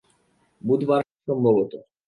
[0.61, 1.71] বুধবার, সম্ভবত।